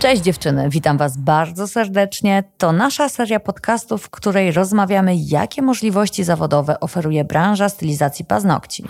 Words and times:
Cześć 0.00 0.22
dziewczyny, 0.22 0.68
witam 0.70 0.98
Was 0.98 1.16
bardzo 1.16 1.68
serdecznie. 1.68 2.44
To 2.58 2.72
nasza 2.72 3.08
seria 3.08 3.40
podcastów, 3.40 4.02
w 4.02 4.10
której 4.10 4.52
rozmawiamy, 4.52 5.16
jakie 5.16 5.62
możliwości 5.62 6.24
zawodowe 6.24 6.80
oferuje 6.80 7.24
branża 7.24 7.68
stylizacji 7.68 8.24
paznokci. 8.24 8.84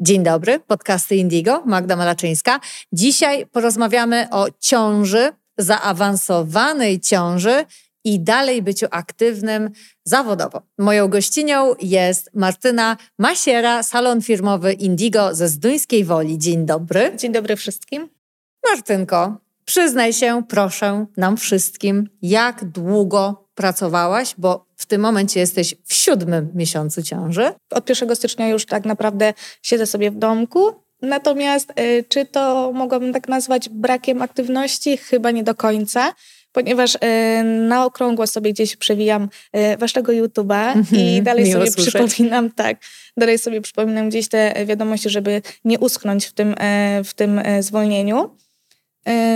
Dzień 0.00 0.22
dobry, 0.22 0.60
podcasty 0.60 1.16
Indigo, 1.16 1.62
Magda 1.66 1.96
Malaczyńska. 1.96 2.60
Dzisiaj 2.92 3.46
porozmawiamy 3.46 4.26
o 4.30 4.46
ciąży, 4.60 5.32
zaawansowanej 5.58 7.00
ciąży 7.00 7.64
i 8.04 8.20
dalej 8.20 8.62
byciu 8.62 8.86
aktywnym 8.90 9.70
zawodowo. 10.04 10.62
Moją 10.78 11.08
gościnią 11.08 11.74
jest 11.82 12.30
Martyna 12.34 12.96
Masiera, 13.18 13.82
salon 13.82 14.22
firmowy 14.22 14.72
Indigo 14.72 15.34
ze 15.34 15.48
Zduńskiej 15.48 16.04
Woli. 16.04 16.38
Dzień 16.38 16.66
dobry. 16.66 17.12
Dzień 17.16 17.32
dobry 17.32 17.56
wszystkim. 17.56 18.19
Martynko, 18.68 19.36
przyznaj 19.64 20.12
się, 20.12 20.42
proszę, 20.48 21.06
nam 21.16 21.36
wszystkim, 21.36 22.08
jak 22.22 22.64
długo 22.64 23.48
pracowałaś, 23.54 24.34
bo 24.38 24.66
w 24.76 24.86
tym 24.86 25.00
momencie 25.00 25.40
jesteś 25.40 25.74
w 25.84 25.94
siódmym 25.94 26.48
miesiącu 26.54 27.02
ciąży. 27.02 27.52
Od 27.70 27.88
1 27.88 28.16
stycznia 28.16 28.48
już 28.48 28.66
tak 28.66 28.84
naprawdę 28.84 29.34
siedzę 29.62 29.86
sobie 29.86 30.10
w 30.10 30.14
domku. 30.14 30.72
Natomiast 31.02 31.72
y, 31.80 32.04
czy 32.08 32.26
to 32.26 32.72
mogłabym 32.74 33.12
tak 33.12 33.28
nazwać 33.28 33.68
brakiem 33.68 34.22
aktywności? 34.22 34.96
Chyba 34.96 35.30
nie 35.30 35.44
do 35.44 35.54
końca 35.54 36.12
ponieważ 36.52 36.94
y, 36.94 36.98
na 37.44 37.84
okrągło 37.84 38.26
sobie 38.26 38.52
gdzieś 38.52 38.76
przewijam 38.76 39.28
y, 39.56 39.76
waszego 39.76 40.12
YouTube'a 40.12 40.72
mm 40.72 40.84
-hmm, 40.84 40.96
i 40.98 41.22
dalej 41.22 41.52
sobie 41.52 41.70
słyszeć. 41.70 41.94
przypominam, 41.94 42.50
tak, 42.50 42.76
dalej 43.16 43.38
sobie 43.38 43.60
przypominam 43.60 44.08
gdzieś 44.08 44.28
te 44.28 44.66
wiadomości, 44.66 45.10
żeby 45.10 45.42
nie 45.64 45.78
uschnąć 45.78 46.26
w 46.26 46.32
tym, 46.32 46.52
y, 46.52 47.04
w 47.04 47.14
tym 47.14 47.40
zwolnieniu. 47.60 48.30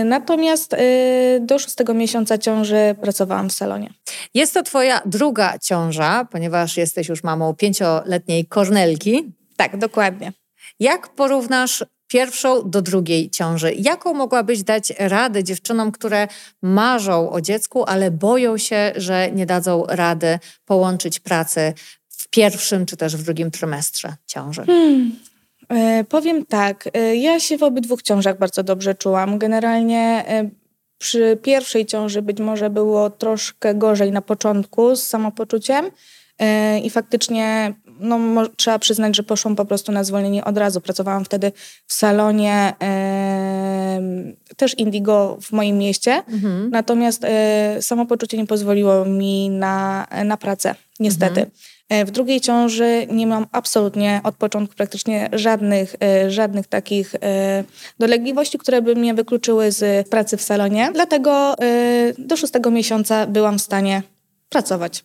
Natomiast 0.05 0.77
do 1.41 1.59
szóstego 1.59 1.95
miesiąca 1.95 2.39
ciąży 2.39 2.95
pracowałam 3.01 3.49
w 3.49 3.53
salonie. 3.53 3.91
Jest 4.35 4.55
to 4.55 4.63
twoja 4.63 5.03
druga 5.07 5.59
ciąża, 5.59 6.29
ponieważ 6.31 6.77
jesteś 6.77 7.09
już 7.09 7.23
mamą 7.23 7.55
pięcioletniej 7.55 8.47
Kornelki. 8.47 9.33
Tak, 9.57 9.77
dokładnie. 9.77 10.33
Jak 10.81 11.09
porównasz 11.09 11.85
pierwszą 12.07 12.71
do 12.71 12.83
drugiej 12.83 13.31
ciąży. 13.31 13.75
Jaką 13.75 14.15
mogłabyś 14.15 14.63
dać 14.63 14.93
radę 14.99 15.45
dziewczynom, 15.45 15.93
które 15.93 16.29
marzą 16.63 17.31
o 17.31 17.41
dziecku, 17.41 17.85
ale 17.85 18.11
boją 18.11 18.59
się, 18.59 18.93
że 18.97 19.31
nie 19.33 19.47
dadzą 19.47 19.85
rady 19.89 20.39
połączyć 20.65 21.21
pracy 21.21 21.75
w 22.09 22.29
pierwszym 22.29 22.87
czy 22.87 22.97
też 22.97 23.17
w 23.17 23.23
drugim 23.23 23.51
trymestrze 23.51 24.17
ciąży? 24.27 24.65
Hmm. 24.67 25.13
E, 25.69 26.05
powiem 26.05 26.47
tak, 26.47 26.89
e, 26.95 27.17
ja 27.17 27.41
się 27.41 27.59
w 27.59 27.63
obydwu 27.63 27.97
ciążach 27.97 28.39
bardzo 28.39 28.63
dobrze 28.63 28.95
czułam. 28.95 29.39
Generalnie 29.39 30.25
e, 30.29 30.51
przy 30.99 31.39
pierwszej 31.43 31.87
ciąży 31.87 32.23
być 32.23 32.41
może 32.41 32.71
było 32.71 33.11
troszkę 33.11 33.75
gorzej 33.75 34.13
na 34.13 34.23
początku 34.23 34.97
z 34.97 35.07
samopoczuciem 35.07 35.91
i 36.85 36.91
faktycznie 36.91 37.75
no, 38.01 38.47
trzeba 38.57 38.79
przyznać, 38.79 39.17
że 39.17 39.23
poszłam 39.23 39.57
po 39.57 39.65
prostu 39.65 39.93
na 39.93 40.05
zwolnienie 40.05 40.45
od 40.45 40.59
razu. 40.59 40.81
Pracowałam 40.81 41.25
wtedy 41.25 41.53
w 41.87 41.93
salonie 41.95 42.75
e, 42.83 44.01
też 44.57 44.79
Indigo 44.79 45.39
w 45.43 45.53
moim 45.53 45.79
mieście, 45.79 46.23
mhm. 46.29 46.71
natomiast 46.71 47.25
e, 47.25 47.83
samopoczucie 47.83 48.37
nie 48.37 48.47
pozwoliło 48.47 49.05
mi 49.05 49.51
na, 49.51 50.07
na 50.25 50.37
pracę, 50.37 50.75
niestety. 51.01 51.41
Mhm. 51.41 51.51
E, 51.89 52.05
w 52.05 52.11
drugiej 52.11 52.41
ciąży 52.41 53.07
nie 53.11 53.27
mam 53.27 53.47
absolutnie 53.53 54.21
od 54.25 54.35
początku 54.35 54.77
praktycznie 54.77 55.29
żadnych, 55.33 55.97
e, 56.03 56.31
żadnych 56.31 56.67
takich 56.67 57.15
e, 57.15 57.65
dolegliwości, 57.99 58.59
które 58.59 58.83
by 58.83 58.95
mnie 58.95 59.15
wykluczyły 59.15 59.73
z 59.73 60.09
pracy 60.09 60.37
w 60.37 60.43
salonie. 60.43 60.91
Dlatego 60.95 61.55
do 62.19 62.37
szóstego 62.37 62.71
miesiąca 62.71 63.27
byłam 63.27 63.59
w 63.59 63.63
stanie 63.63 64.03
pracować. 64.49 65.05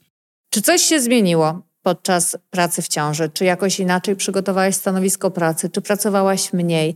Czy 0.49 0.61
coś 0.61 0.81
się 0.81 0.99
zmieniło 0.99 1.61
podczas 1.81 2.37
pracy 2.49 2.81
w 2.81 2.87
ciąży? 2.87 3.29
Czy 3.33 3.45
jakoś 3.45 3.79
inaczej 3.79 4.15
przygotowałaś 4.15 4.75
stanowisko 4.75 5.31
pracy? 5.31 5.69
Czy 5.69 5.81
pracowałaś 5.81 6.53
mniej? 6.53 6.95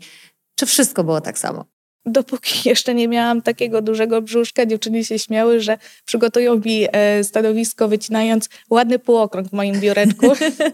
Czy 0.56 0.66
wszystko 0.66 1.04
było 1.04 1.22
tak 1.22 1.40
samo? 1.40 1.66
Dopóki 2.06 2.54
jeszcze 2.70 2.94
nie 2.94 3.08
miałam 3.08 3.42
takiego 3.42 3.82
dużego 3.82 4.22
brzuszka, 4.22 4.66
dziewczyny 4.66 5.04
się 5.04 5.20
śmiały, 5.20 5.60
że 5.60 5.78
przygotują 6.06 6.56
mi 6.66 6.88
e, 6.92 7.24
stanowisko 7.24 7.88
wycinając 7.88 8.50
ładny 8.70 9.00
półokrąg 9.00 9.48
w 9.48 9.54
moim 9.54 9.80
biureczku. 9.80 10.28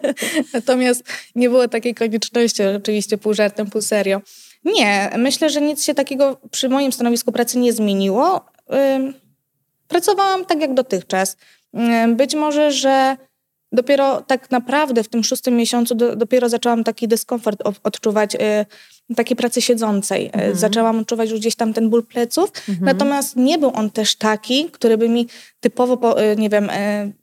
Natomiast 0.54 1.04
nie 1.36 1.50
było 1.50 1.68
takiej 1.68 1.96
konieczności, 1.96 2.64
oczywiście 2.64 3.18
pół 3.18 3.34
żartem, 3.34 3.70
pół 3.70 3.82
serio. 3.82 4.22
Nie, 4.66 5.10
myślę, 5.18 5.50
że 5.50 5.62
nic 5.62 5.84
się 5.84 5.94
takiego 5.94 6.42
przy 6.52 6.70
moim 6.70 6.92
stanowisku 6.92 7.32
pracy 7.32 7.60
nie 7.60 7.74
zmieniło. 7.74 8.46
Pracowałam 9.88 10.46
tak 10.46 10.62
jak 10.62 10.74
dotychczas. 10.74 11.38
Być 12.16 12.36
może, 12.36 12.72
że 12.72 13.18
dopiero 13.72 14.22
tak 14.22 14.52
naprawdę 14.52 15.04
w 15.04 15.08
tym 15.10 15.24
szóstym 15.24 15.56
miesiącu 15.56 15.96
do, 15.96 16.16
dopiero 16.16 16.50
zaczęłam 16.50 16.84
taki 16.84 17.08
dyskomfort 17.08 17.60
odczuwać 17.84 18.36
y, 18.36 19.16
takiej 19.16 19.38
pracy 19.38 19.62
siedzącej. 19.62 20.26
Y, 20.26 20.34
mhm. 20.34 20.56
Zaczęłam 20.56 21.00
odczuwać 21.00 21.30
już 21.30 21.40
gdzieś 21.40 21.56
tam 21.56 21.74
ten 21.74 21.90
ból 21.90 22.06
pleców, 22.06 22.52
mhm. 22.70 22.86
natomiast 22.86 23.36
nie 23.36 23.58
był 23.58 23.72
on 23.74 23.90
też 23.90 24.16
taki, 24.16 24.66
który 24.72 24.98
by 24.98 25.10
mi 25.10 25.28
typowo, 25.60 25.98
po, 25.98 26.24
y, 26.24 26.36
nie 26.36 26.50
wiem, 26.50 26.70
y, 26.70 27.14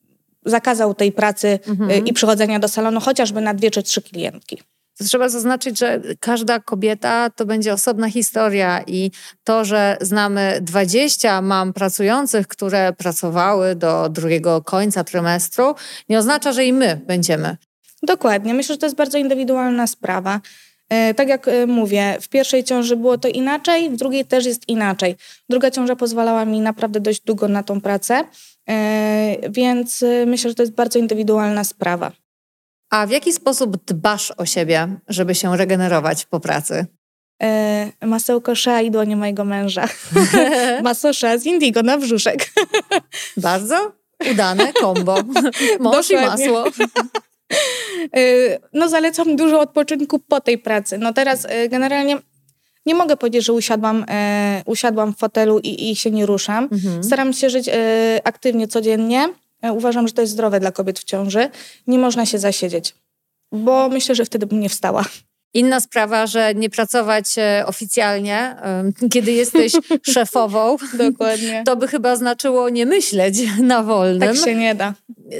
zakazał 0.44 0.94
tej 0.94 1.12
pracy 1.12 1.58
mhm. 1.68 2.06
i 2.06 2.12
przychodzenia 2.12 2.58
do 2.58 2.68
salonu 2.68 3.00
chociażby 3.00 3.40
na 3.40 3.54
dwie 3.54 3.70
czy 3.70 3.82
trzy 3.82 4.02
klientki. 4.02 4.62
To 4.98 5.04
trzeba 5.04 5.28
zaznaczyć, 5.28 5.78
że 5.78 6.00
każda 6.20 6.60
kobieta 6.60 7.30
to 7.30 7.46
będzie 7.46 7.72
osobna 7.72 8.10
historia 8.10 8.82
i 8.86 9.10
to, 9.44 9.64
że 9.64 9.96
znamy 10.00 10.58
20 10.62 11.42
mam 11.42 11.72
pracujących, 11.72 12.48
które 12.48 12.92
pracowały 12.92 13.74
do 13.74 14.08
drugiego 14.08 14.62
końca 14.62 15.04
trymestru, 15.04 15.74
nie 16.08 16.18
oznacza, 16.18 16.52
że 16.52 16.64
i 16.64 16.72
my 16.72 17.00
będziemy. 17.06 17.56
Dokładnie. 18.02 18.54
Myślę, 18.54 18.74
że 18.74 18.78
to 18.78 18.86
jest 18.86 18.96
bardzo 18.96 19.18
indywidualna 19.18 19.86
sprawa. 19.86 20.40
E, 20.88 21.14
tak 21.14 21.28
jak 21.28 21.48
e, 21.48 21.66
mówię, 21.66 22.16
w 22.20 22.28
pierwszej 22.28 22.64
ciąży 22.64 22.96
było 22.96 23.18
to 23.18 23.28
inaczej, 23.28 23.90
w 23.90 23.96
drugiej 23.96 24.24
też 24.24 24.46
jest 24.46 24.68
inaczej. 24.68 25.16
Druga 25.48 25.70
ciąża 25.70 25.96
pozwalała 25.96 26.44
mi 26.44 26.60
naprawdę 26.60 27.00
dość 27.00 27.20
długo 27.20 27.48
na 27.48 27.62
tą 27.62 27.80
pracę, 27.80 28.24
e, 28.68 29.36
więc 29.50 30.04
myślę, 30.26 30.50
że 30.50 30.54
to 30.54 30.62
jest 30.62 30.74
bardzo 30.74 30.98
indywidualna 30.98 31.64
sprawa. 31.64 32.12
A 32.90 33.06
w 33.06 33.10
jaki 33.10 33.32
sposób 33.32 33.84
dbasz 33.84 34.32
o 34.36 34.46
siebie, 34.46 34.88
żeby 35.08 35.34
się 35.34 35.56
regenerować 35.56 36.24
po 36.24 36.40
pracy? 36.40 36.86
E, 37.42 37.92
masełko 38.06 38.54
Shea 38.54 38.80
i 38.80 38.90
dłonie 38.90 39.16
mojego 39.16 39.44
męża. 39.44 39.88
Maso 40.82 41.12
z 41.12 41.46
Indigo 41.46 41.82
na 41.82 41.98
brzuszek. 41.98 42.52
Bardzo 43.36 43.92
udane 44.30 44.72
kombo. 44.72 45.16
Mąż 45.80 46.10
i 46.10 46.14
masło. 46.14 46.64
E, 48.16 48.20
no 48.72 48.88
zalecam 48.88 49.36
dużo 49.36 49.60
odpoczynku 49.60 50.18
po 50.18 50.40
tej 50.40 50.58
pracy. 50.58 50.98
No 50.98 51.12
teraz 51.12 51.46
e, 51.48 51.68
generalnie 51.68 52.18
nie 52.86 52.94
mogę 52.94 53.16
powiedzieć, 53.16 53.44
że 53.44 53.52
usiadłam, 53.52 54.04
e, 54.08 54.62
usiadłam 54.66 55.14
w 55.14 55.18
fotelu 55.18 55.58
i, 55.58 55.90
i 55.90 55.96
się 55.96 56.10
nie 56.10 56.26
ruszam. 56.26 56.68
Mhm. 56.72 57.04
Staram 57.04 57.32
się 57.32 57.50
żyć 57.50 57.68
e, 57.68 58.20
aktywnie 58.24 58.68
codziennie. 58.68 59.28
E, 59.66 59.72
uważam, 59.72 60.08
że 60.08 60.14
to 60.14 60.20
jest 60.20 60.32
zdrowe 60.32 60.60
dla 60.60 60.72
kobiet 60.72 60.98
w 60.98 61.04
ciąży. 61.04 61.48
Nie 61.86 61.98
można 61.98 62.26
się 62.26 62.38
zasiedzieć, 62.38 62.94
bo 63.52 63.88
myślę, 63.88 64.14
że 64.14 64.24
wtedy 64.24 64.46
bym 64.46 64.60
nie 64.60 64.68
wstała. 64.68 65.04
Inna 65.54 65.80
sprawa, 65.80 66.26
że 66.26 66.54
nie 66.54 66.70
pracować 66.70 67.38
e, 67.38 67.64
oficjalnie, 67.66 68.56
kiedy 69.12 69.32
jesteś 69.32 69.72
szefową. 70.14 70.76
Dokładnie. 70.98 71.62
To 71.66 71.76
by 71.76 71.88
chyba 71.88 72.16
znaczyło 72.16 72.68
nie 72.68 72.86
myśleć 72.86 73.38
na 73.62 73.82
wolnym. 73.82 74.28
Tak 74.28 74.44
się 74.44 74.54
nie 74.54 74.74
da. 74.74 74.94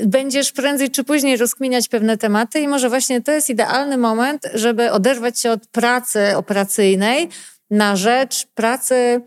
Będziesz 0.07 0.53
prędzej 0.53 0.91
czy 0.91 1.05
później 1.05 1.37
rozkminiać 1.37 1.89
pewne 1.89 2.17
tematy 2.17 2.61
i 2.61 2.69
może 2.69 2.89
właśnie 2.89 3.23
to 3.23 3.33
jest 3.33 3.51
idealny 3.51 3.97
moment, 3.97 4.43
żeby 4.55 4.93
oderwać 4.93 5.41
się 5.41 5.51
od 5.51 5.67
pracy 5.67 6.37
operacyjnej 6.37 7.29
na 7.71 7.97
rzecz 7.97 8.47
pracy 8.55 9.21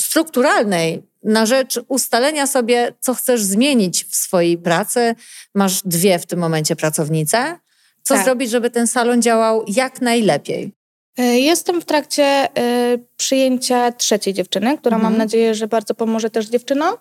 strukturalnej, 0.00 1.02
na 1.24 1.46
rzecz 1.46 1.80
ustalenia 1.88 2.46
sobie, 2.46 2.94
co 3.00 3.14
chcesz 3.14 3.42
zmienić 3.42 4.04
w 4.04 4.16
swojej 4.16 4.58
pracy. 4.58 5.14
Masz 5.54 5.82
dwie 5.82 6.18
w 6.18 6.26
tym 6.26 6.38
momencie 6.38 6.76
pracownice. 6.76 7.58
Co 8.02 8.14
tak. 8.14 8.24
zrobić, 8.24 8.50
żeby 8.50 8.70
ten 8.70 8.86
salon 8.86 9.22
działał 9.22 9.64
jak 9.68 10.00
najlepiej? 10.00 10.72
E, 11.18 11.22
jestem 11.40 11.80
w 11.80 11.84
trakcie 11.84 12.24
e, 12.24 12.98
przyjęcia 13.16 13.92
trzeciej 13.92 14.34
dziewczyny, 14.34 14.78
która 14.78 14.96
mhm. 14.96 15.12
mam 15.12 15.18
nadzieję, 15.18 15.54
że 15.54 15.68
bardzo 15.68 15.94
pomoże 15.94 16.30
też 16.30 16.46
dziewczynom. 16.46 16.94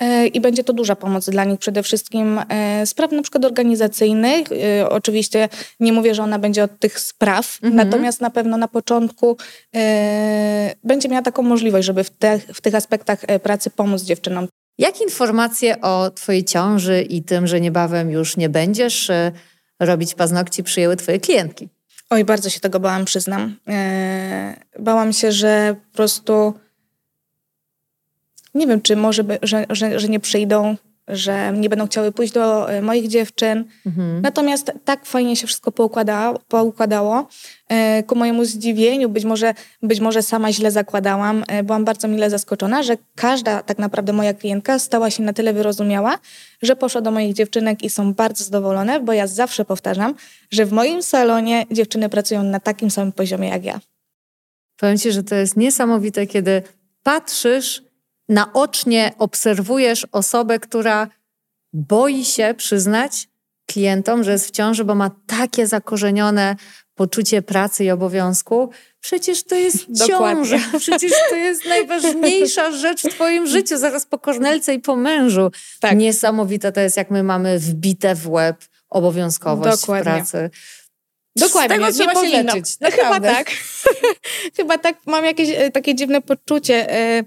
E, 0.00 0.26
I 0.26 0.40
będzie 0.40 0.64
to 0.64 0.72
duża 0.72 0.96
pomoc 0.96 1.30
dla 1.30 1.44
nich 1.44 1.58
przede 1.58 1.82
wszystkim 1.82 2.40
spraw 2.84 3.12
na 3.12 3.22
przykład 3.22 3.44
organizacyjnych. 3.44 4.48
Oczywiście 4.88 5.48
nie 5.80 5.92
mówię, 5.92 6.14
że 6.14 6.22
ona 6.22 6.38
będzie 6.38 6.64
od 6.64 6.78
tych 6.78 7.00
spraw, 7.00 7.58
mhm. 7.62 7.74
natomiast 7.74 8.20
na 8.20 8.30
pewno 8.30 8.56
na 8.56 8.68
początku 8.68 9.36
będzie 10.84 11.08
miała 11.08 11.22
taką 11.22 11.42
możliwość, 11.42 11.86
żeby 11.86 12.04
w, 12.04 12.10
te, 12.10 12.38
w 12.38 12.60
tych 12.60 12.74
aspektach 12.74 13.20
pracy 13.42 13.70
pomóc 13.70 14.02
dziewczynom. 14.02 14.48
Jak 14.78 15.00
informacje 15.00 15.80
o 15.80 16.10
Twojej 16.10 16.44
ciąży 16.44 17.02
i 17.02 17.22
tym, 17.22 17.46
że 17.46 17.60
niebawem 17.60 18.10
już 18.10 18.36
nie 18.36 18.48
będziesz 18.48 19.10
robić 19.80 20.14
paznokci, 20.14 20.62
przyjęły 20.62 20.96
Twoje 20.96 21.20
klientki? 21.20 21.68
Oj, 22.10 22.24
bardzo 22.24 22.50
się 22.50 22.60
tego 22.60 22.80
bałam, 22.80 23.04
przyznam. 23.04 23.56
Bałam 24.78 25.12
się, 25.12 25.32
że 25.32 25.76
po 25.90 25.96
prostu 25.96 26.54
nie 28.56 28.66
wiem, 28.66 28.82
czy 28.82 28.96
może, 28.96 29.24
by, 29.24 29.38
że, 29.42 29.66
że, 29.70 30.00
że 30.00 30.08
nie 30.08 30.20
przyjdą, 30.20 30.76
że 31.08 31.52
nie 31.52 31.68
będą 31.68 31.86
chciały 31.86 32.12
pójść 32.12 32.32
do 32.32 32.72
e, 32.72 32.82
moich 32.82 33.08
dziewczyn. 33.08 33.64
Mhm. 33.86 34.20
Natomiast 34.22 34.72
tak 34.84 35.06
fajnie 35.06 35.36
się 35.36 35.46
wszystko 35.46 35.72
poukładało, 35.72 36.38
poukładało. 36.48 37.28
E, 37.68 38.02
ku 38.02 38.16
mojemu 38.16 38.44
zdziwieniu, 38.44 39.08
być 39.08 39.24
może, 39.24 39.54
być 39.82 40.00
może 40.00 40.22
sama 40.22 40.52
źle 40.52 40.70
zakładałam, 40.70 41.44
e, 41.48 41.62
byłam 41.62 41.84
bardzo 41.84 42.08
mile 42.08 42.30
zaskoczona, 42.30 42.82
że 42.82 42.96
każda 43.14 43.62
tak 43.62 43.78
naprawdę 43.78 44.12
moja 44.12 44.34
klientka 44.34 44.78
stała 44.78 45.10
się 45.10 45.22
na 45.22 45.32
tyle 45.32 45.52
wyrozumiała, 45.52 46.18
że 46.62 46.76
poszła 46.76 47.00
do 47.00 47.10
moich 47.10 47.34
dziewczynek 47.34 47.82
i 47.82 47.90
są 47.90 48.14
bardzo 48.14 48.44
zadowolone, 48.44 49.00
bo 49.00 49.12
ja 49.12 49.26
zawsze 49.26 49.64
powtarzam, 49.64 50.14
że 50.50 50.66
w 50.66 50.72
moim 50.72 51.02
salonie 51.02 51.66
dziewczyny 51.70 52.08
pracują 52.08 52.42
na 52.42 52.60
takim 52.60 52.90
samym 52.90 53.12
poziomie 53.12 53.48
jak 53.48 53.64
ja. 53.64 53.80
Powiem 54.76 54.98
Ci, 54.98 55.12
że 55.12 55.22
to 55.22 55.34
jest 55.34 55.56
niesamowite, 55.56 56.26
kiedy 56.26 56.62
patrzysz 57.02 57.85
naocznie 58.28 59.12
obserwujesz 59.18 60.06
osobę, 60.12 60.58
która 60.58 61.08
boi 61.72 62.24
się 62.24 62.54
przyznać 62.56 63.28
klientom, 63.66 64.24
że 64.24 64.32
jest 64.32 64.48
w 64.48 64.50
ciąży, 64.50 64.84
bo 64.84 64.94
ma 64.94 65.10
takie 65.26 65.66
zakorzenione 65.66 66.56
poczucie 66.94 67.42
pracy 67.42 67.84
i 67.84 67.90
obowiązku. 67.90 68.70
Przecież 69.00 69.42
to 69.42 69.54
jest 69.54 69.86
ciąża, 70.08 70.58
przecież 70.78 71.12
to 71.30 71.36
jest 71.36 71.64
najważniejsza 71.64 72.70
rzecz 72.70 73.02
w 73.02 73.08
twoim 73.08 73.46
życiu, 73.56 73.78
zaraz 73.78 74.06
po 74.06 74.18
kornelce 74.18 74.74
i 74.74 74.78
po 74.78 74.96
mężu. 74.96 75.50
Tak. 75.80 75.96
Niesamowite 75.98 76.72
to 76.72 76.80
jest, 76.80 76.96
jak 76.96 77.10
my 77.10 77.22
mamy 77.22 77.58
wbite 77.58 78.14
w 78.14 78.28
łeb 78.28 78.64
obowiązkowość 78.90 79.80
Dokładnie. 79.80 80.12
pracy. 80.12 80.50
Dokładnie, 81.36 81.76
Z 81.76 81.78
tego 81.78 81.92
trzeba 81.92 82.22
nie 82.22 82.30
się 82.30 82.42
leczyć. 82.42 82.80
No, 82.80 82.90
chyba 82.90 83.20
tak. 83.20 83.50
chyba 84.56 84.78
tak. 84.78 84.96
Mam 85.06 85.24
jakieś 85.24 85.48
e, 85.50 85.70
takie 85.70 85.94
dziwne 85.94 86.22
poczucie. 86.22 86.90
E, 86.90 87.24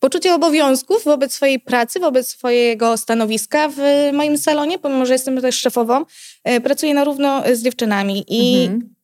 poczucie 0.00 0.34
obowiązków 0.34 1.04
wobec 1.04 1.32
swojej 1.32 1.60
pracy, 1.60 2.00
wobec 2.00 2.28
swojego 2.28 2.96
stanowiska 2.96 3.68
w 3.68 3.76
moim 4.12 4.38
salonie, 4.38 4.78
pomimo 4.78 5.06
że 5.06 5.12
jestem 5.12 5.40
też 5.40 5.60
szefową, 5.60 6.04
e, 6.44 6.60
pracuję 6.60 6.94
na 6.94 7.04
równo 7.04 7.42
z 7.52 7.62
dziewczynami 7.62 8.24
i 8.28 8.64
mhm. 8.64 8.94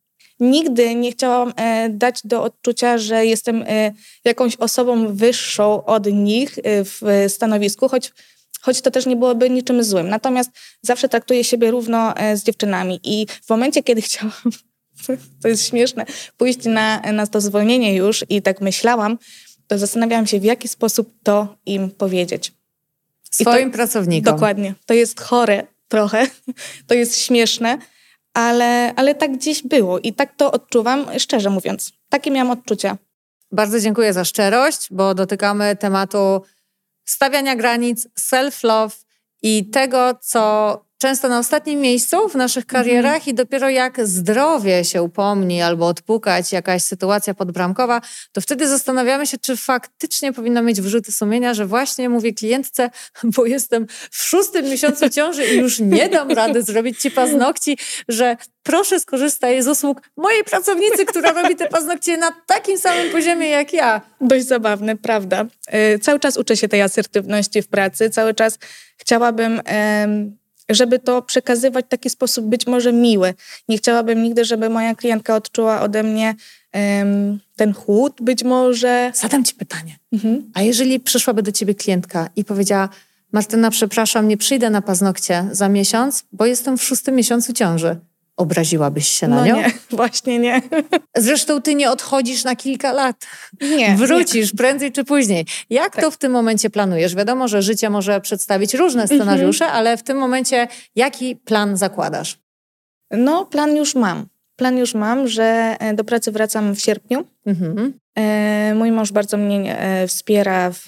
nigdy 0.41 0.95
nie 0.95 1.13
chciałam 1.13 1.53
e, 1.57 1.89
dać 1.89 2.21
do 2.25 2.43
odczucia, 2.43 2.99
że 2.99 3.27
jestem 3.27 3.65
e, 3.67 3.93
jakąś 4.25 4.57
osobą 4.57 5.17
wyższą 5.17 5.85
od 5.85 6.07
nich 6.07 6.59
w 6.65 7.25
stanowisku, 7.29 7.89
choć 7.89 8.13
choć 8.61 8.81
to 8.81 8.91
też 8.91 9.07
nie 9.07 9.17
byłoby 9.17 9.51
niczym 9.51 9.85
złym. 9.85 10.09
Natomiast 10.09 10.51
zawsze 10.83 11.09
traktuję 11.09 11.45
siebie 11.45 11.71
równo 11.71 12.15
z 12.35 12.43
dziewczynami 12.43 13.01
i 13.03 13.27
w 13.47 13.51
momencie, 13.51 13.83
kiedy 13.83 14.03
chciałam, 14.09 14.33
to 15.43 15.49
jest 15.49 15.69
śmieszne, 15.69 16.05
pójść 16.37 16.65
na, 16.65 17.01
na 17.13 17.27
to 17.27 17.41
zwolnienie 17.41 17.95
już 17.95 18.25
i 18.29 18.43
tak 18.43 18.61
myślałam, 18.61 19.19
to 19.67 19.79
zastanawiałam 19.79 20.27
się, 20.27 20.41
w 20.41 20.45
jaki 20.45 20.69
sposób 20.69 21.15
to 21.23 21.57
im 21.67 21.91
powiedzieć. 21.91 22.53
Swoim 23.31 23.71
to, 23.71 23.77
pracownikom. 23.77 24.35
Dokładnie. 24.35 24.75
To 24.87 24.95
jest 24.95 25.21
chore 25.21 25.67
trochę, 25.89 26.27
to 26.89 26.95
jest 26.95 27.19
śmieszne, 27.19 27.79
ale, 28.35 28.95
ale 28.97 29.15
tak 29.15 29.33
gdzieś 29.33 29.63
było 29.63 29.99
i 29.99 30.13
tak 30.13 30.37
to 30.37 30.53
odczuwam, 30.53 31.07
szczerze 31.19 31.51
mówiąc. 31.51 31.93
Takie 32.09 32.31
miałam 32.31 32.51
odczucia. 32.51 32.99
Bardzo 33.53 33.81
dziękuję 33.81 34.13
za 34.13 34.25
szczerość, 34.25 34.89
bo 34.91 35.15
dotykamy 35.15 35.77
tematu 35.77 36.43
stawiania 37.05 37.57
granic, 37.57 38.09
self-love 38.21 39.05
i 39.43 39.71
tego, 39.71 40.15
co 40.21 40.84
często 41.05 41.29
na 41.29 41.39
ostatnim 41.39 41.81
miejscu 41.81 42.29
w 42.29 42.35
naszych 42.35 42.67
karierach 42.67 43.15
mhm. 43.15 43.31
i 43.31 43.35
dopiero 43.35 43.69
jak 43.69 44.07
zdrowie 44.07 44.85
się 44.85 45.03
upomni 45.03 45.63
albo 45.63 45.87
odpukać 45.87 46.53
jakaś 46.53 46.83
sytuacja 46.83 47.35
podbramkowa, 47.35 48.01
to 48.33 48.41
wtedy 48.41 48.69
zastanawiamy 48.69 49.27
się, 49.27 49.39
czy 49.39 49.57
faktycznie 49.57 50.33
powinno 50.33 50.63
mieć 50.63 50.81
wyrzuty 50.81 51.13
sumienia, 51.13 51.55
że 51.55 51.67
właśnie 51.67 52.09
mówię 52.09 52.33
klientce, 52.33 52.91
bo 53.37 53.47
jestem 53.47 53.87
w 54.11 54.23
szóstym 54.23 54.65
miesiącu 54.65 55.11
ciąży 55.11 55.47
i 55.47 55.59
już 55.59 55.79
nie 55.79 56.09
dam 56.09 56.31
rady 56.31 56.63
zrobić 56.63 57.01
ci 57.01 57.11
paznokci, 57.11 57.79
że 58.09 58.37
proszę 58.63 59.01
skorzystaj 59.01 59.63
z 59.63 59.69
usług 59.69 60.03
mojej 60.17 60.45
pracownicy, 60.45 61.05
która 61.07 61.33
robi 61.33 61.57
te 61.57 61.69
paznokcie 61.69 62.17
na 62.17 62.31
takim 62.47 62.79
samym 62.79 63.13
poziomie 63.13 63.49
jak 63.49 63.73
ja. 63.73 64.01
Dość 64.21 64.47
zabawne, 64.47 64.97
prawda? 64.97 65.47
Yy, 65.73 65.99
cały 65.99 66.21
czas 66.21 66.37
uczę 66.37 66.57
się 66.57 66.69
tej 66.69 66.83
asertywności 66.83 67.63
w 67.63 67.69
pracy, 67.69 68.11
cały 68.11 68.35
czas 68.35 68.59
chciałabym... 68.99 69.63
Żeby 70.71 70.99
to 70.99 71.23
przekazywać 71.23 71.85
w 71.85 71.89
taki 71.89 72.11
sposób 72.11 72.47
być 72.47 72.67
może 72.67 72.93
miły. 72.93 73.35
Nie 73.69 73.79
chciałabym 73.79 74.23
nigdy, 74.23 74.45
żeby 74.45 74.69
moja 74.69 74.95
klientka 74.95 75.37
odczuła 75.37 75.81
ode 75.81 76.03
mnie 76.03 76.35
um, 76.75 77.41
ten 77.57 77.75
chłód 77.75 78.17
być 78.21 78.45
może. 78.45 79.13
Zadam 79.15 79.45
ci 79.45 79.55
pytanie. 79.55 79.97
Mhm. 80.13 80.51
A 80.55 80.63
jeżeli 80.63 81.01
przyszłaby 81.01 81.43
do 81.43 81.53
ciebie 81.53 81.75
klientka 81.75 82.29
i 82.37 82.45
powiedziała 82.45 82.89
Martyna, 83.33 83.71
przepraszam, 83.71 84.29
nie 84.29 84.37
przyjdę 84.37 84.71
na 84.71 84.83
paznokcie 84.83 85.49
za 85.53 85.69
miesiąc, 85.69 86.25
bo 86.33 86.47
jestem 86.47 86.79
w 86.79 86.83
szóstym 86.83 87.15
miesiącu 87.15 87.53
ciąży. 87.53 87.97
Obraziłabyś 88.37 89.09
się 89.09 89.29
na 89.29 89.37
no 89.37 89.47
nią? 89.47 89.57
Nie, 89.57 89.71
właśnie 89.91 90.39
nie. 90.39 90.63
Zresztą 91.17 91.63
ty 91.63 91.75
nie 91.75 91.91
odchodzisz 91.91 92.45
na 92.45 92.57
kilka 92.57 92.93
lat. 92.93 93.27
Nie. 93.61 93.97
Wrócisz 93.97 94.53
nie. 94.53 94.57
prędzej 94.57 94.93
czy 94.93 95.05
później. 95.05 95.47
Jak 95.71 95.95
tak. 95.95 96.05
to 96.05 96.11
w 96.11 96.17
tym 96.17 96.33
momencie 96.33 96.71
planujesz? 96.71 97.15
Wiadomo, 97.15 97.49
że 97.49 97.63
życie 97.63 97.91
może 97.91 98.21
przedstawić 98.21 98.75
różne 98.75 99.03
mhm. 99.03 99.21
scenariusze, 99.21 99.65
mhm. 99.65 99.81
ale 99.81 99.97
w 99.97 100.03
tym 100.03 100.19
momencie 100.19 100.69
jaki 100.97 101.37
plan 101.37 101.77
zakładasz? 101.77 102.39
No, 103.11 103.47
plan 103.47 103.77
już 103.77 103.95
mam. 103.95 104.27
Plan 104.57 104.79
już 104.79 104.95
mam, 104.95 105.29
że 105.29 105.77
e, 105.79 105.95
do 105.95 106.05
pracy 106.05 106.33
wracam 106.33 106.75
w 106.75 106.81
sierpniu. 106.81 107.25
Mhm. 107.47 107.93
E, 108.19 108.75
mój 108.75 108.93
mąż 108.93 109.13
bardzo 109.13 109.37
mnie 109.37 109.79
e, 109.79 110.07
wspiera 110.07 110.71
w, 110.71 110.87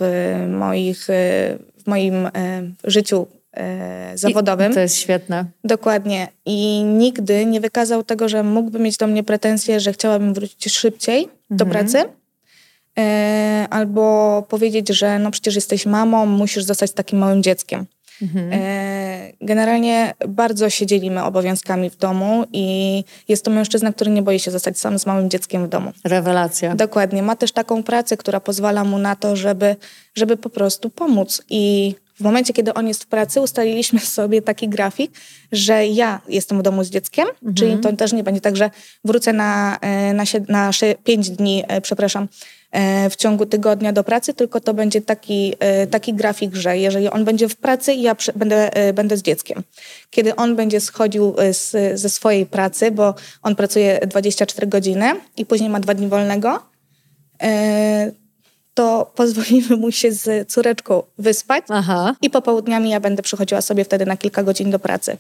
moich, 0.49 1.07
w 1.85 1.87
moim 1.87 2.29
życiu 2.85 3.27
e, 3.57 4.13
zawodowym. 4.15 4.73
I 4.73 4.75
to 4.75 4.81
jest 4.81 4.97
świetne. 4.97 5.45
Dokładnie. 5.65 6.29
I 6.47 6.83
nigdy 6.85 7.47
nie 7.47 7.61
wykazał 7.61 8.03
tego, 8.03 8.29
że 8.29 8.43
mógłby 8.43 8.79
mieć 8.79 8.97
do 8.97 9.07
mnie 9.07 9.23
pretensje, 9.23 9.81
że 9.81 9.93
chciałabym 9.93 10.35
wrócić 10.35 10.73
szybciej 10.73 11.23
mhm. 11.23 11.39
do 11.51 11.67
pracy. 11.67 12.05
E, 12.99 13.67
albo 13.71 14.43
powiedzieć, 14.49 14.89
że 14.89 15.19
no 15.19 15.31
przecież 15.31 15.55
jesteś 15.55 15.87
mamą, 15.87 16.27
musisz 16.27 16.65
zostać 16.65 16.93
takim 16.93 17.19
małym 17.19 17.43
dzieckiem. 17.43 17.87
Mhm. 18.23 18.51
E, 18.53 19.33
generalnie 19.41 20.15
bardzo 20.29 20.71
się 20.71 20.87
dzielimy 20.87 21.25
obowiązkami 21.25 21.91
w 21.91 21.97
domu 21.97 22.45
i 22.53 23.05
jest 23.29 23.45
to 23.45 23.51
mężczyzna, 23.51 23.93
który 23.93 24.11
nie 24.11 24.23
boi 24.23 24.39
się 24.41 24.51
zostać 24.51 24.79
sam 24.79 24.99
z 24.99 25.07
małym 25.07 25.31
dzieckiem 25.31 25.67
w 25.67 25.69
domu. 25.69 25.93
Rewelacja. 26.05 26.75
Dokładnie. 26.75 27.23
Ma 27.23 27.37
też 27.37 27.53
taką 27.53 27.83
pracę, 27.83 28.17
która 28.17 28.41
pozwala 28.41 28.85
mu 28.85 28.99
na 28.99 29.17
to, 29.17 29.37
żeby, 29.37 29.77
żeby 30.15 30.37
po 30.37 30.51
prostu 30.51 30.91
pomóc 30.91 31.43
i 31.51 31.95
w 32.17 32.21
momencie, 32.21 32.53
kiedy 32.53 32.75
on 32.75 32.89
jest 32.89 33.05
w 33.05 33.07
pracy, 33.07 33.41
ustaliliśmy 33.41 34.01
sobie 34.19 34.43
taki 34.43 34.69
grafik, 34.69 35.13
że 35.53 35.87
ja 35.87 36.21
jestem 36.29 36.59
w 36.59 36.63
domu 36.63 36.85
z 36.85 36.91
dzieckiem, 36.91 37.27
mhm. 37.29 37.55
czyli 37.55 37.79
to 37.79 37.93
też 37.93 38.13
nie 38.13 38.25
będzie 38.25 38.41
tak, 38.41 38.57
że 38.57 38.71
wrócę 39.05 39.33
na, 39.33 39.79
e, 39.81 40.15
na, 40.15 40.25
na 40.49 40.71
5 41.05 41.31
dni, 41.31 41.65
e, 41.69 41.81
przepraszam, 41.81 42.29
e, 42.73 43.11
w 43.11 43.17
ciągu 43.17 43.47
tygodnia 43.47 43.93
do 43.93 44.05
pracy, 44.05 44.35
tylko 44.35 44.61
to 44.61 44.75
będzie 44.75 45.01
taki, 45.01 45.55
taki 45.91 46.15
grafik, 46.15 46.55
że 46.55 46.79
jeżeli 46.79 47.09
on 47.09 47.25
będzie 47.25 47.49
w 47.49 47.57
pracy, 47.57 47.95
ja 47.95 48.17
będę, 48.37 48.71
będę 48.95 49.17
z 49.17 49.23
dzieckiem. 49.23 49.63
Kiedy 50.11 50.37
on 50.37 50.57
będzie 50.57 50.81
schodził 50.81 51.35
z, 51.53 52.01
ze 52.01 52.09
swojej 52.09 52.47
pracy, 52.47 52.91
bo 52.91 53.15
on 53.43 53.57
pracuje 53.57 54.01
24 54.07 54.67
godziny 54.67 55.13
i 55.37 55.47
później 55.47 55.71
ma 55.71 55.81
dwa 55.81 55.95
dni 55.95 56.09
wolnego, 56.09 56.63
to 58.77 59.13
pozwolimy 59.15 59.77
mu 59.77 59.93
się 59.93 60.13
z 60.13 60.53
córeczką 60.53 61.03
wyspać 61.19 61.65
Aha. 61.69 62.17
i 62.23 62.31
popołudniami 62.31 62.91
ja 62.91 63.01
będę 63.01 63.23
przychodziła 63.23 63.61
sobie 63.61 63.85
wtedy 63.85 64.07
na 64.07 64.17
kilka 64.17 64.43
godzin 64.43 64.71
do 64.71 64.79
pracy. 64.79 65.17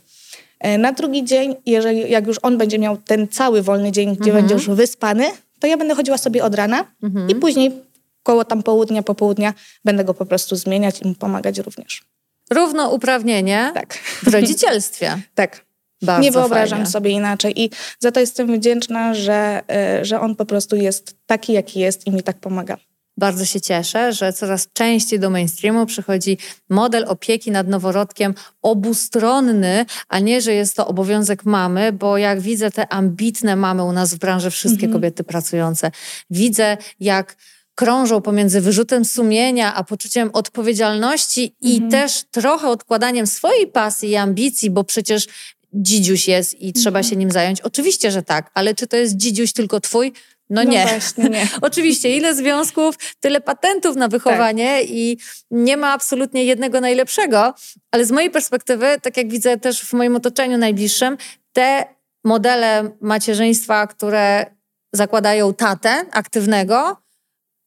E, 0.60 0.78
na 0.78 0.92
drugi 0.92 1.24
dzień, 1.24 1.56
jeżeli 1.66 2.10
jak 2.10 2.26
już 2.26 2.36
on 2.42 2.58
będzie 2.58 2.78
miał 2.78 2.96
ten 2.96 3.28
cały 3.28 3.62
wolny 3.62 3.92
dzień, 3.92 4.16
gdzie 4.16 4.30
mhm. 4.30 4.34
będzie 4.34 4.54
już 4.54 4.68
wyspany, 4.76 5.24
to 5.60 5.66
ja 5.66 5.76
będę 5.76 5.94
chodziła 5.94 6.18
sobie 6.18 6.44
od 6.44 6.54
rana 6.54 6.84
mhm. 7.02 7.28
i 7.28 7.34
później 7.34 7.72
koło 8.22 8.44
tam 8.44 8.62
południa, 8.62 9.02
popołudnia 9.02 9.54
będę 9.84 10.04
go 10.04 10.14
po 10.14 10.26
prostu 10.26 10.56
zmieniać 10.56 11.02
i 11.02 11.08
mu 11.08 11.14
pomagać 11.14 11.58
również. 11.58 12.04
Równouprawnienie 12.50 13.70
tak. 13.74 13.94
w 14.22 14.28
rodzicielstwie. 14.28 15.18
tak. 15.34 15.66
Bardzo 16.02 16.22
nie 16.22 16.32
wyobrażam 16.32 16.78
fajnie. 16.78 16.92
sobie 16.92 17.10
inaczej 17.10 17.62
i 17.62 17.70
za 17.98 18.12
to 18.12 18.20
jestem 18.20 18.56
wdzięczna, 18.56 19.14
że, 19.14 19.62
e, 19.70 20.04
że 20.04 20.20
on 20.20 20.36
po 20.36 20.46
prostu 20.46 20.76
jest 20.76 21.16
taki, 21.26 21.52
jaki 21.52 21.80
jest 21.80 22.06
i 22.06 22.10
mi 22.10 22.22
tak 22.22 22.38
pomaga. 22.38 22.76
Bardzo 23.16 23.44
się 23.44 23.60
cieszę, 23.60 24.12
że 24.12 24.32
coraz 24.32 24.68
częściej 24.72 25.20
do 25.20 25.30
mainstreamu 25.30 25.86
przychodzi 25.86 26.38
model 26.68 27.04
opieki 27.08 27.50
nad 27.50 27.68
noworodkiem 27.68 28.34
obustronny, 28.62 29.86
a 30.08 30.18
nie, 30.18 30.40
że 30.40 30.52
jest 30.52 30.76
to 30.76 30.86
obowiązek 30.86 31.44
mamy, 31.44 31.92
bo 31.92 32.18
jak 32.18 32.40
widzę 32.40 32.70
te 32.70 32.92
ambitne 32.92 33.56
mamy 33.56 33.84
u 33.84 33.92
nas 33.92 34.14
w 34.14 34.18
branży, 34.18 34.50
wszystkie 34.50 34.86
mhm. 34.86 34.92
kobiety 34.92 35.24
pracujące, 35.24 35.90
widzę 36.30 36.76
jak 37.00 37.36
krążą 37.74 38.20
pomiędzy 38.20 38.60
wyrzutem 38.60 39.04
sumienia 39.04 39.74
a 39.74 39.84
poczuciem 39.84 40.30
odpowiedzialności 40.32 41.56
i 41.60 41.74
mhm. 41.74 41.90
też 41.90 42.24
trochę 42.30 42.68
odkładaniem 42.68 43.26
swojej 43.26 43.66
pasji 43.66 44.10
i 44.10 44.16
ambicji, 44.16 44.70
bo 44.70 44.84
przecież 44.84 45.26
dzidziuś 45.72 46.28
jest 46.28 46.60
i 46.60 46.72
trzeba 46.72 46.98
Mhm. 46.98 47.10
się 47.10 47.16
nim 47.16 47.30
zająć? 47.30 47.60
Oczywiście, 47.60 48.10
że 48.10 48.22
tak, 48.22 48.50
ale 48.54 48.74
czy 48.74 48.86
to 48.86 48.96
jest 48.96 49.16
dzidziuś 49.16 49.52
tylko 49.52 49.80
twój? 49.80 50.12
No, 50.50 50.64
No 50.64 50.70
nie. 50.70 50.82
właśnie, 50.82 51.24
nie. 51.28 51.48
Oczywiście, 51.62 52.16
ile 52.16 52.34
związków, 52.34 52.94
tyle 53.20 53.40
patentów 53.40 53.96
na 53.96 54.08
wychowanie 54.08 54.82
i 54.82 55.18
nie 55.50 55.76
ma 55.76 55.92
absolutnie 55.92 56.44
jednego 56.44 56.80
najlepszego, 56.80 57.54
ale 57.90 58.04
z 58.04 58.10
mojej 58.10 58.30
perspektywy, 58.30 58.86
tak 59.02 59.16
jak 59.16 59.28
widzę 59.28 59.56
też 59.58 59.82
w 59.84 59.92
moim 59.92 60.16
otoczeniu 60.16 60.58
najbliższym, 60.58 61.16
te 61.52 61.84
modele 62.24 62.90
macierzyństwa, 63.00 63.86
które 63.86 64.46
zakładają 64.92 65.54
tatę 65.54 66.04
aktywnego, 66.12 66.96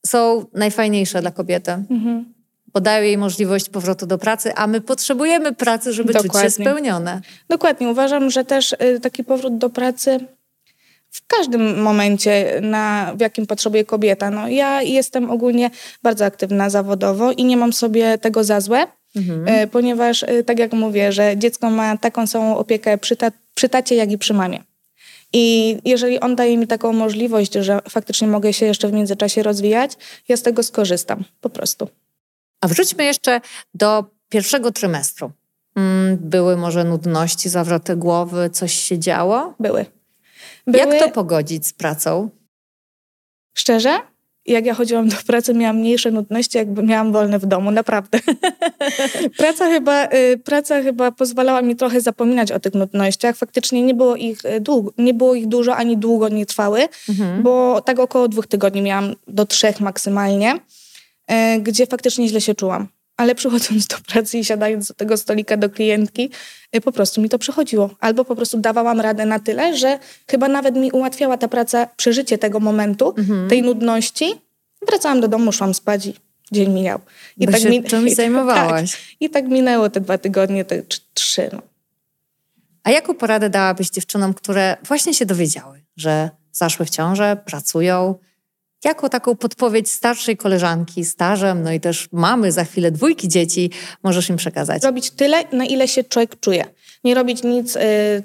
są 0.05 0.45
najfajniejsze 0.53 1.21
dla 1.21 1.31
kobiety, 1.31 1.71
Mhm. 1.71 2.33
bo 2.73 2.81
dają 2.81 3.03
jej 3.03 3.17
możliwość 3.17 3.69
powrotu 3.69 4.05
do 4.05 4.17
pracy, 4.17 4.55
a 4.55 4.67
my 4.67 4.81
potrzebujemy 4.81 5.53
pracy, 5.53 5.93
żeby 5.93 6.13
czuć 6.13 6.23
Dokładnie. 6.23 6.49
się 6.49 6.55
spełnione. 6.55 7.21
Dokładnie. 7.49 7.89
Uważam, 7.89 8.29
że 8.29 8.45
też 8.45 8.73
y, 8.73 8.99
taki 9.01 9.23
powrót 9.23 9.57
do 9.57 9.69
pracy 9.69 10.19
w 11.11 11.27
każdym 11.27 11.81
momencie, 11.81 12.59
na, 12.61 13.13
w 13.15 13.19
jakim 13.19 13.47
potrzebuje 13.47 13.85
kobieta. 13.85 14.29
No, 14.31 14.47
ja 14.47 14.81
jestem 14.81 15.31
ogólnie 15.31 15.69
bardzo 16.03 16.25
aktywna 16.25 16.69
zawodowo 16.69 17.31
i 17.31 17.43
nie 17.43 17.57
mam 17.57 17.73
sobie 17.73 18.17
tego 18.17 18.43
za 18.43 18.61
złe, 18.61 18.87
Mhm. 19.15 19.47
y, 19.63 19.67
ponieważ, 19.67 20.23
y, 20.23 20.43
tak 20.43 20.59
jak 20.59 20.73
mówię, 20.73 21.11
że 21.11 21.37
dziecko 21.37 21.69
ma 21.69 21.97
taką 21.97 22.27
samą 22.27 22.57
opiekę 22.57 22.97
przy, 22.97 23.15
ta, 23.15 23.31
przy 23.55 23.69
tacie, 23.69 23.95
jak 23.95 24.11
i 24.11 24.17
przy 24.17 24.33
mamie. 24.33 24.63
I 25.33 25.77
jeżeli 25.85 26.19
on 26.19 26.35
daje 26.35 26.57
mi 26.57 26.67
taką 26.67 26.93
możliwość, 26.93 27.53
że 27.53 27.79
faktycznie 27.89 28.27
mogę 28.27 28.53
się 28.53 28.65
jeszcze 28.65 28.87
w 28.87 28.93
międzyczasie 28.93 29.43
rozwijać, 29.43 29.91
ja 30.27 30.37
z 30.37 30.41
tego 30.41 30.63
skorzystam. 30.63 31.23
Po 31.41 31.49
prostu. 31.49 31.87
A 32.61 32.67
wróćmy 32.67 33.03
jeszcze 33.03 33.41
do 33.73 34.05
pierwszego 34.29 34.71
trymestru. 34.71 35.31
Mm, 35.75 36.17
Były 36.21 36.57
może 36.57 36.83
nudności, 36.83 37.49
zawroty 37.49 37.95
głowy, 37.95 38.49
coś 38.49 38.73
się 38.73 38.99
działo? 38.99 39.53
Były. 39.59 39.85
Były 40.71 40.95
Jak 40.95 40.99
to 41.05 41.09
pogodzić 41.11 41.67
z 41.67 41.73
pracą? 41.73 42.29
Szczerze, 43.57 43.99
jak 44.45 44.65
ja 44.65 44.73
chodziłam 44.73 45.09
do 45.09 45.15
pracy, 45.27 45.53
miałam 45.53 45.77
mniejsze 45.77 46.11
nudności, 46.11 46.57
jakby 46.57 46.83
miałam 46.83 47.11
wolne 47.11 47.39
w 47.39 47.45
domu, 47.45 47.71
naprawdę. 47.71 48.19
praca, 49.37 49.65
chyba, 49.69 50.05
y, 50.05 50.37
praca 50.45 50.81
chyba 50.81 51.11
pozwalała 51.11 51.61
mi 51.61 51.75
trochę 51.75 52.01
zapominać 52.01 52.51
o 52.51 52.59
tych 52.59 52.73
nudnościach. 52.73 53.35
Faktycznie 53.37 53.81
nie 53.81 53.93
było 53.93 54.15
ich, 54.15 54.45
y, 54.45 54.59
długo, 54.61 54.91
nie 54.97 55.13
było 55.13 55.35
ich 55.35 55.47
dużo, 55.47 55.75
ani 55.75 55.97
długo 55.97 56.29
nie 56.29 56.45
trwały, 56.45 56.87
Mhm. 57.09 57.43
bo 57.43 57.81
tak 57.81 57.99
około 57.99 58.27
dwóch 58.27 58.47
tygodni 58.47 58.81
miałam 58.81 59.15
do 59.27 59.45
trzech 59.45 59.79
maksymalnie, 59.79 60.55
y, 60.55 61.61
gdzie 61.61 61.85
faktycznie 61.87 62.27
źle 62.27 62.41
się 62.41 62.55
czułam. 62.55 62.87
Ale 63.19 63.35
przychodząc 63.35 63.87
do 63.87 63.95
pracy 64.07 64.37
i 64.37 64.45
siadając 64.45 64.87
do 64.87 64.93
tego 64.93 65.17
stolika 65.17 65.57
do 65.57 65.69
klientki, 65.69 66.29
y, 66.75 66.81
po 66.81 66.91
prostu 66.91 67.21
mi 67.21 67.29
to 67.29 67.39
przychodziło. 67.39 67.89
Albo 67.99 68.25
po 68.25 68.35
prostu 68.35 68.57
dawałam 68.57 69.01
radę 69.01 69.25
na 69.25 69.39
tyle, 69.39 69.77
że 69.77 69.99
chyba 70.31 70.47
nawet 70.47 70.75
mi 70.75 70.91
ułatwiała 70.91 71.37
ta 71.37 71.47
praca 71.47 71.87
przeżycie 71.97 72.37
tego 72.37 72.59
momentu, 72.59 73.13
Mhm. 73.17 73.49
tej 73.49 73.61
nudności. 73.63 74.33
Wracałam 74.87 75.21
do 75.21 75.27
domu, 75.27 75.51
szłam 75.51 75.73
spać 75.73 76.05
i 76.05 76.13
dzień 76.51 76.69
mijał. 76.73 76.99
I 77.37 77.45
Bo 77.47 77.57
się 77.57 77.69
mi- 77.69 77.83
czymś 77.83 78.11
i- 78.11 78.15
zajmowałaś. 78.15 78.91
Tak, 78.91 79.01
I 79.19 79.29
tak 79.29 79.47
minęło 79.47 79.89
te 79.89 80.01
dwa 80.01 80.17
tygodnie, 80.17 80.65
te 80.65 80.81
trz- 80.83 81.01
trzy. 81.13 81.49
No. 81.53 81.61
A 82.83 82.91
jaką 82.91 83.13
poradę 83.15 83.49
dałabyś 83.49 83.89
dziewczynom, 83.89 84.33
które 84.33 84.77
właśnie 84.87 85.13
się 85.13 85.25
dowiedziały, 85.25 85.81
że 85.97 86.29
zaszły 86.51 86.85
w 86.85 86.89
ciążę, 86.89 87.37
pracują? 87.45 88.15
Jaką 88.85 89.09
taką 89.09 89.35
podpowiedź 89.35 89.89
starszej 89.91 90.37
koleżanki, 90.37 91.05
stażem, 91.05 91.63
no 91.63 91.71
i 91.71 91.79
też 91.79 92.07
mamy 92.11 92.51
za 92.51 92.63
chwilę 92.63 92.91
dwójki 92.91 93.27
dzieci, 93.27 93.71
możesz 94.03 94.29
im 94.29 94.35
przekazać? 94.37 94.83
Robić 94.83 95.11
tyle, 95.11 95.43
na 95.51 95.65
ile 95.65 95.87
się 95.87 96.03
człowiek 96.03 96.39
czuje. 96.39 96.65
Nie 97.03 97.15
robić 97.15 97.43
nic, 97.43 97.75
y, 97.75 97.79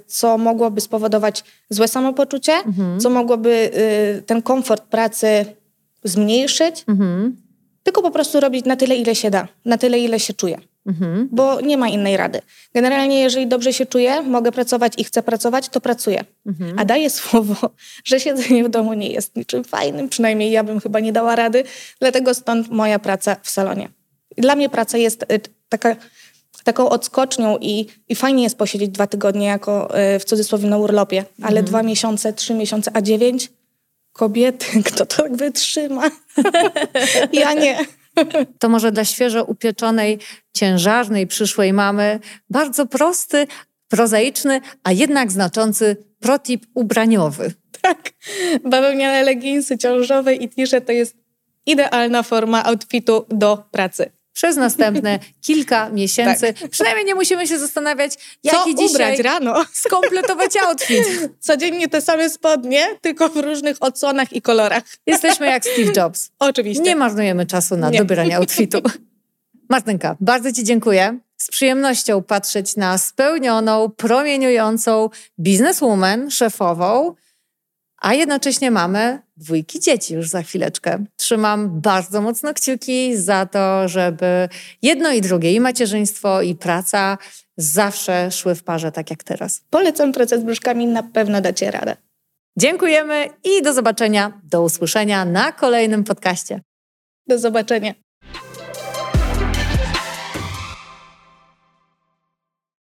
co 0.06 0.38
mogłoby 0.38 0.80
spowodować 0.80 1.44
złe 1.70 1.88
samopoczucie, 1.88 2.52
Mhm. 2.52 3.00
co 3.00 3.10
mogłoby 3.10 3.70
y, 4.18 4.22
ten 4.22 4.42
komfort 4.42 4.82
pracy 4.84 5.44
zmniejszyć, 6.04 6.84
Mhm. 6.88 7.36
tylko 7.82 8.02
po 8.02 8.10
prostu 8.10 8.40
robić 8.40 8.64
na 8.66 8.76
tyle, 8.76 8.96
ile 8.96 9.14
się 9.14 9.30
da, 9.30 9.48
na 9.64 9.78
tyle, 9.78 9.98
ile 9.98 10.20
się 10.20 10.34
czuje. 10.34 10.58
Mhm. 10.86 11.28
Bo 11.32 11.60
nie 11.60 11.76
ma 11.76 11.88
innej 11.88 12.16
rady. 12.16 12.40
Generalnie, 12.74 13.20
jeżeli 13.20 13.46
dobrze 13.46 13.72
się 13.72 13.86
czuję, 13.86 14.22
mogę 14.22 14.52
pracować 14.52 14.92
i 14.96 15.04
chcę 15.04 15.22
pracować, 15.22 15.68
to 15.68 15.80
pracuję. 15.80 16.24
Mhm. 16.46 16.78
A 16.78 16.84
daję 16.84 17.10
słowo, 17.10 17.70
że 18.04 18.20
siedzenie 18.20 18.64
w 18.64 18.68
domu 18.68 18.94
nie 18.94 19.08
jest 19.08 19.36
niczym 19.36 19.64
fajnym, 19.64 20.08
przynajmniej 20.08 20.50
ja 20.50 20.64
bym 20.64 20.80
chyba 20.80 21.00
nie 21.00 21.12
dała 21.12 21.36
rady, 21.36 21.64
dlatego 22.00 22.34
stąd 22.34 22.70
moja 22.70 22.98
praca 22.98 23.36
w 23.42 23.50
salonie. 23.50 23.88
Dla 24.38 24.56
mnie 24.56 24.68
praca 24.68 24.98
jest 24.98 25.22
y, 25.22 25.40
taka, 25.68 25.96
taką 26.64 26.88
odskocznią 26.88 27.58
i, 27.60 27.86
i 28.08 28.14
fajnie 28.14 28.42
jest 28.42 28.58
posiedzieć 28.58 28.90
dwa 28.90 29.06
tygodnie 29.06 29.46
jako 29.46 29.98
y, 30.14 30.18
w 30.18 30.24
cudzysłowie 30.24 30.68
na 30.68 30.78
urlopie, 30.78 31.24
ale 31.42 31.62
dwa 31.62 31.82
miesiące, 31.82 32.32
trzy 32.32 32.54
miesiące, 32.54 32.90
a 32.94 33.02
dziewięć 33.02 33.50
kobiety, 34.12 34.66
kto 34.86 35.06
to 35.06 35.22
tak 35.22 35.36
wytrzyma? 35.36 36.10
ja 37.32 37.54
nie. 37.54 37.78
To 38.60 38.68
może 38.68 38.92
dla 38.92 39.04
świeżo 39.04 39.44
upieczonej, 39.44 40.18
ciężarnej 40.52 41.26
przyszłej 41.26 41.72
mamy 41.72 42.20
bardzo 42.50 42.86
prosty, 42.86 43.46
prozaiczny, 43.88 44.60
a 44.82 44.92
jednak 44.92 45.32
znaczący 45.32 45.96
protip 46.20 46.66
ubraniowy. 46.74 47.52
Tak. 47.82 48.12
Bawełniane 48.64 49.22
leginsy 49.22 49.78
ciążowe 49.78 50.34
i 50.34 50.48
t-shirt 50.48 50.86
to 50.86 50.92
jest 50.92 51.16
idealna 51.66 52.22
forma 52.22 52.64
outfitu 52.64 53.26
do 53.28 53.64
pracy. 53.70 54.10
Przez 54.34 54.56
następne 54.56 55.18
kilka 55.42 55.88
miesięcy. 55.90 56.54
Przynajmniej 56.70 57.04
nie 57.04 57.14
musimy 57.14 57.46
się 57.46 57.58
zastanawiać, 57.58 58.12
jaki 58.44 58.58
Co 58.58 58.82
dzisiaj 58.82 58.88
ubrać 58.90 59.18
rano? 59.18 59.64
skompletować 59.72 60.56
outfit. 60.56 61.04
Codziennie 61.40 61.88
te 61.88 62.00
same 62.00 62.30
spodnie, 62.30 62.86
tylko 63.00 63.28
w 63.28 63.36
różnych 63.36 63.76
odsłonach 63.80 64.32
i 64.32 64.42
kolorach. 64.42 64.82
Jesteśmy 65.06 65.46
jak 65.46 65.64
Steve 65.64 65.92
Jobs. 65.96 66.30
Oczywiście. 66.38 66.82
Nie 66.82 66.96
marnujemy 66.96 67.46
czasu 67.46 67.76
na 67.76 67.90
Nie. 67.90 67.98
dobieranie 67.98 68.36
outfitu. 68.36 68.78
Martynka, 69.70 70.16
bardzo 70.20 70.52
Ci 70.52 70.64
dziękuję. 70.64 71.18
Z 71.36 71.50
przyjemnością 71.50 72.22
patrzeć 72.22 72.76
na 72.76 72.98
spełnioną, 72.98 73.90
promieniującą 73.90 75.10
bizneswoman, 75.40 76.30
szefową, 76.30 77.14
a 78.00 78.14
jednocześnie 78.14 78.70
mamy 78.70 79.22
dwójki 79.36 79.80
dzieci 79.80 80.14
już 80.14 80.28
za 80.28 80.42
chwileczkę. 80.42 81.04
Trzymam 81.16 81.80
bardzo 81.80 82.20
mocno 82.20 82.54
kciuki 82.54 83.16
za 83.16 83.46
to, 83.46 83.88
żeby 83.88 84.48
jedno 84.82 85.12
i 85.12 85.20
drugie, 85.20 85.52
i 85.52 85.60
macierzyństwo, 85.60 86.42
i 86.42 86.54
praca 86.54 87.18
zawsze 87.56 88.30
szły 88.30 88.54
w 88.54 88.62
parze 88.62 88.92
tak 88.92 89.10
jak 89.10 89.24
teraz. 89.24 89.64
Polecam 89.70 90.12
pracę 90.12 90.40
z 90.40 90.44
brzuszkami, 90.44 90.86
na 90.86 91.02
pewno 91.02 91.40
dacie 91.40 91.70
radę. 91.70 91.96
Dziękujemy 92.58 93.28
i 93.44 93.62
do 93.62 93.72
zobaczenia, 93.72 94.40
do 94.44 94.62
usłyszenia 94.62 95.24
na 95.24 95.52
kolejnym 95.52 96.04
podcaście. 96.04 96.60
Do 97.26 97.38
zobaczenia. 97.38 98.03